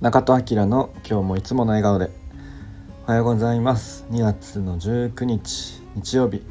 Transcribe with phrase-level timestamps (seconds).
[0.00, 2.08] 中戸明の今日もいつもの笑顔で。
[3.06, 4.06] おはようございます。
[4.10, 6.42] 2月の19日日曜日、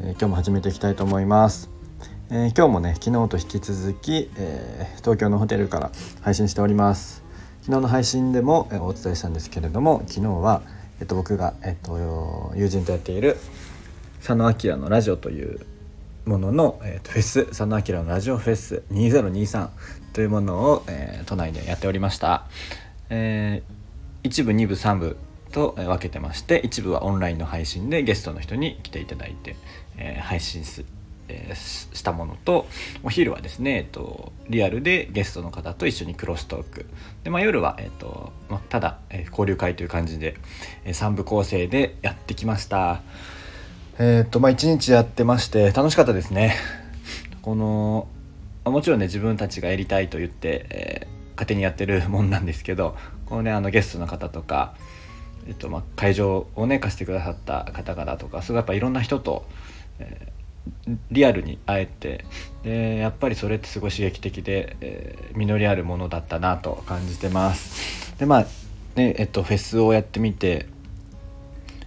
[0.00, 1.70] えー、今日も始めていきたいと思います、
[2.30, 5.92] えー、今日もね昨日と引き続き、えー、東京のホテルから
[6.22, 7.22] 配信しております。
[7.60, 10.62] 昨日の配信でも、えお伝えしたんですけれども昨日は、
[10.98, 13.36] えっと、僕が、えっと、友人とやっている
[14.16, 15.60] 佐野明のラジオという
[16.24, 19.68] ものの、えー、フェス佐野明のラジオフェス2023
[20.12, 22.46] というものを、えー、都内でやっておりました、
[23.10, 25.16] えー、1部2部3部
[25.50, 29.56] と分けてまして一部はオンラインの配信でゲストの人に来ていただいて、
[29.98, 30.84] えー、配信す、
[31.28, 32.66] えー、したものと
[33.02, 36.86] お昼はですね、えっと、リアルでゲストの方と一緒にクロストーク。
[37.24, 40.36] で、まあ、夜は、えっとまあ、ただ、えー、交流会という感じで、
[40.84, 43.02] えー、3部構成でやってきました。
[43.98, 46.56] えっとまあ1日やってまして楽しかったですね
[47.42, 48.08] この
[48.64, 54.74] もちろんね自分たちがやりたいと言って、えー、勝手にやってるもんなんですけどこのねあのゲストの方とか、
[55.46, 59.44] えっとまあ、会場をね貸してくださった方々とかすごいやっぱいろんな人と、
[59.98, 62.24] えー、リアルに会えて
[62.62, 68.16] でやっぱりそれってすごい刺激的で、えー、実りあるものだったなと感じてます。
[68.18, 68.46] でまあ
[68.94, 70.66] ねえっとフェスをやってみて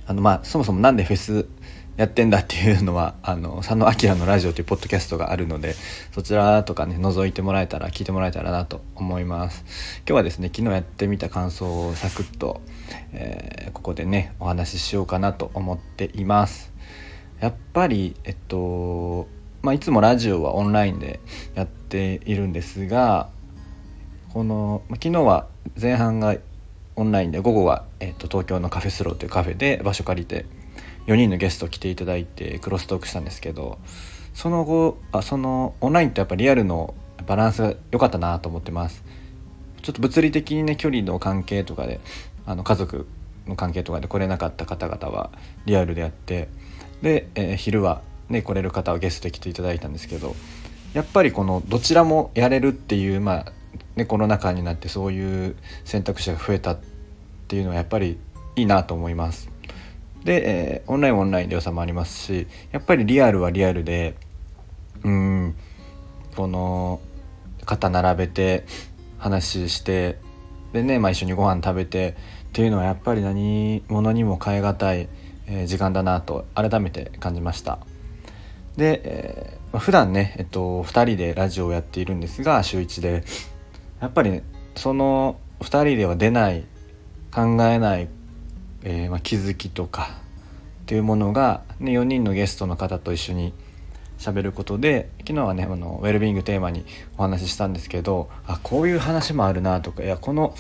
[0.07, 1.47] あのまあそもそも何でフェス
[1.97, 5.75] やってんだっていうのは あの佐野明のラジオというポッドキャストがあるので
[6.13, 9.63] そちらとかね覗いてもらえたら聞いてもらえたらなと思います。
[9.99, 12.61] 今日はですね昨日やってみた感想をサクッと、
[13.13, 16.73] えー、ここでねお話ししようかなと思っています。
[17.39, 19.27] やっぱりえっと
[19.61, 21.19] まあ、いつもラジオはオンラインで
[21.55, 23.29] やっているんですが
[24.31, 25.47] この昨日は
[25.81, 26.35] 前半が
[26.95, 30.45] オンラインで午後は、えっと、東京のカフェスローというカフェで場所借りて
[31.07, 33.79] 4人のゲスト来ていただいてクロストークしたんですけど
[34.33, 36.93] その後あそのオンラインとやっぱリアルの
[37.25, 39.03] バランスが良かったなと思ってます。
[39.81, 41.99] ちょっと物理的にね距離の関係とかで
[42.45, 43.07] あの家族
[43.47, 45.31] の関係とかで来れなかった方々は
[45.65, 46.49] リアルでやって
[47.03, 50.35] で、えー、昼はね来れる方はゲストで来ていただいたんですけど
[50.93, 53.45] やっぱりこのどちらもやれるっていうまあ
[53.95, 56.79] ねコロナ禍になってそういう選択肢が増えたっ
[57.47, 58.17] ていうのはやっぱり
[58.55, 59.54] いいなと思います。
[60.25, 64.15] で、えー、オンラインオンラインで良さもありますしやっぱりリアルはリアルで
[65.03, 65.55] うん
[66.35, 66.99] この
[67.63, 68.65] 肩並べて
[69.17, 70.17] 話して
[70.73, 72.17] でね、まあ、一緒にご飯食べて
[72.49, 75.07] っていうのはやっぱり何者にも代え難い、
[75.47, 77.79] えー、時間だなと改めて感じました。
[78.75, 83.23] で、えー、普段ね、えっと、2人でラジオをやっているんですが週1で。
[84.01, 84.43] やっぱり、ね、
[84.75, 86.65] その2人では出ない
[87.33, 88.07] 考えない
[88.85, 90.11] えー、まあ、気づきとか
[90.83, 93.51] っていうものが、ね、4人のゲストの方と一緒に
[94.19, 96.85] 喋ることで昨日はねあのウェルビーイングテーマに
[97.17, 100.55] お話ししたんですけどあこういう話もあるなとかいやこの,、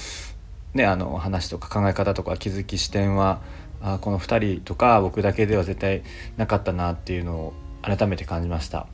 [0.73, 3.41] ね、あの話とか考え方とか気づき視点は
[3.81, 6.01] あこの2人とか僕だけでは絶対
[6.35, 7.53] なかったなっていうのを
[7.83, 8.87] 改めて感じました。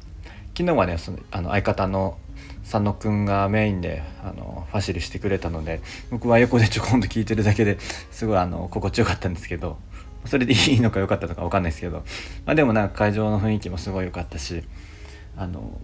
[0.57, 2.17] 昨日はねそのあの相方の
[2.63, 7.79] 佐野くんがメインであのファシリしてくれたので僕は横でちょこんと聞いてるだけで
[8.11, 9.77] すごいあの心地よかったんですけど
[10.25, 12.03] それでいいのか良かったのか分かんないですけど、
[12.45, 14.63] まあ、でもなんか会場の雰囲気もすごい良かったし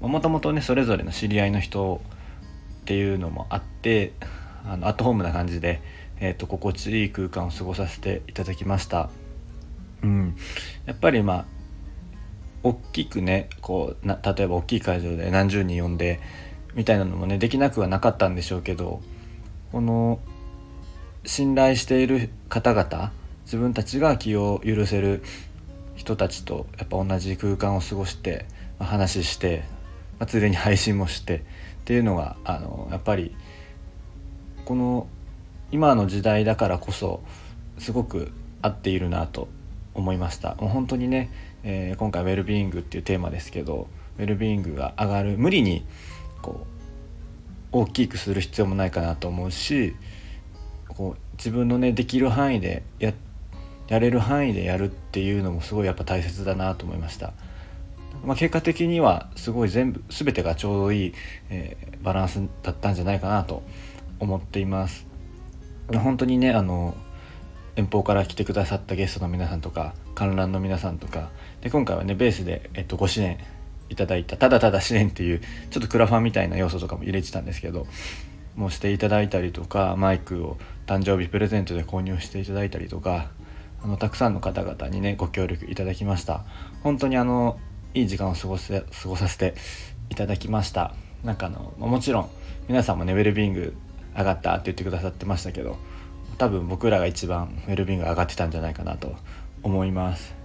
[0.02, 2.02] もともとねそれぞれの知り合いの人
[2.82, 4.14] っていうのもあって
[4.66, 5.82] あのアットホームな感じで、
[6.20, 9.10] えーと、心地いい空間を過ごさせていただきました。
[10.04, 10.36] うん、
[10.86, 11.46] やっぱりまあ
[12.64, 16.20] 大きくねこうな例えば大きい会場で何十人呼んで
[16.78, 19.02] みたいなのもねできなくはなかったんでしょうけど
[19.72, 20.20] この
[21.26, 23.12] 信頼している方々
[23.44, 25.24] 自分たちが気を許せる
[25.96, 28.46] 人たちとやっぱ同じ空間を過ごして、
[28.80, 29.64] まあ、話して、
[30.20, 31.42] まあ、ついでに配信もしてっ
[31.86, 33.36] ていうのがあのやっぱり
[34.64, 35.08] この
[35.72, 37.22] 今の時代だからこそ
[37.80, 39.48] すごく合っているなと
[39.96, 40.56] 思いました。
[40.56, 41.32] もう本当にね、
[41.64, 43.88] えー、今回ウェルビーイングっていうテーマですけど
[44.20, 45.86] ウェルビーイングが上がる無理に
[46.48, 46.66] こ
[47.74, 49.96] う大きくする必要もないかなと思うし
[50.88, 53.14] こう自分のねできる範囲でや
[53.88, 57.34] やれる範囲でやるっていうのもすごいやっぱ大切だなと思いました。
[58.26, 61.14] まあ、結果的にはすごい全部全てがちょうどいい、
[61.50, 63.62] えー、バランスだったんじゃないかなと
[64.20, 65.06] 思っています。
[65.94, 66.96] 本当にねあの
[67.76, 71.30] 遠方から来てくださったゲストの皆さんとか観覧の皆さんとか
[71.62, 73.38] で今回はねベースで、えっと、ご支援
[73.90, 77.88] いただいたただただ試練っていうちょっとクラファンみたいな要素とかも入れてたんですけど
[78.56, 80.58] もうしていただいたりとかマイクを
[80.88, 83.30] 誕生日プレゼントで購入していただいたりとか
[83.84, 86.44] あのたくさんの方々にねご協力いただきました
[86.84, 87.60] 本当にあの
[87.94, 89.54] いい時間を過ごせ過ごさせて
[90.10, 90.94] いただきました
[91.24, 92.30] なんかあのもちろん
[92.68, 93.76] 皆さんもねウェルビーイング
[94.18, 95.78] 上がったって言ってくださってましたけど
[96.38, 99.16] 多分僕らが一番ウェルビーング上がってたんじゃないかなと
[99.64, 100.37] 思います。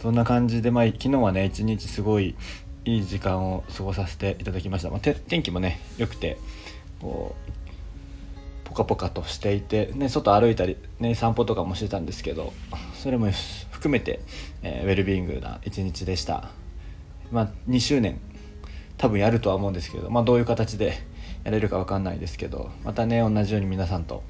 [0.00, 2.34] そんな感じで、まあ、昨日はね一日すごい
[2.84, 6.36] いい時間を過ごさせていただきました、まあ、天気もね良くて
[7.00, 7.54] こう
[8.64, 12.52] ポカポカとしていて、ね、外歩いたり、ね、散歩とかもしてたんですけど
[12.94, 13.30] それも
[13.70, 14.20] 含めて、
[14.62, 16.50] えー、ウェルビーイングな一日でした、
[17.30, 18.18] まあ、2周年
[18.98, 20.98] 多分やるとは思うんですけど、まあ、どういう形で
[21.44, 24.22] やれるか分かんないですけどまたね同じように皆さんと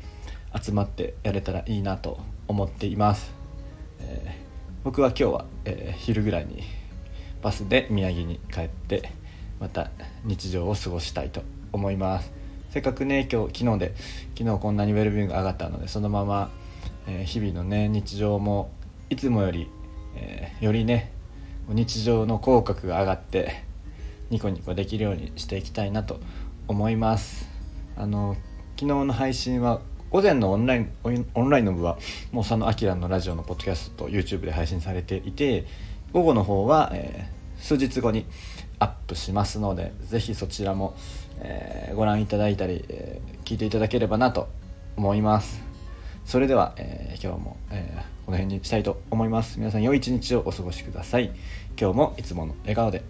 [0.60, 3.32] 集まってやれたらいいなと思っています、
[4.00, 4.44] えー、
[4.84, 6.62] 僕は今日は、えー、昼ぐらいに
[7.40, 9.12] バスで宮城に帰って
[9.58, 9.90] また
[10.25, 11.42] 日常を過ごしたいと
[11.72, 12.31] 思います。
[12.69, 13.94] せっかくね今日昨日で
[14.38, 16.50] 昨日こんなにウェルビューが上がったのでそのまま、
[17.06, 18.72] えー、日々のね日常も
[19.08, 19.70] いつもより、
[20.16, 21.12] えー、よりね
[21.66, 23.64] 日常の口角が上がって
[24.28, 26.20] ニコニコできるようにしていきたいなと
[26.69, 27.48] 思います。
[27.96, 28.37] あの
[28.76, 29.80] 昨日の配信は
[30.14, 30.90] 午前のオンライン
[31.34, 31.99] オンラインの部は
[32.31, 35.64] もう佐野明のラジオのポッドキャストと YouTube で配信されていて
[36.12, 38.25] 午後の方は、えー、数日後に
[38.78, 40.94] アップしますので是非そちらも、
[41.40, 44.46] えー、ご覧いただいたり、えー、聞いていただければなと
[44.96, 45.61] 思います。
[46.25, 49.58] それでは、え、今日も、えこの辺にしたいと思います。
[49.58, 51.32] 皆さん良い一日をお過ごしください。
[51.78, 53.02] 今日もいつもの笑顔で。